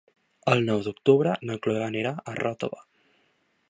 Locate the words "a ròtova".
2.33-2.85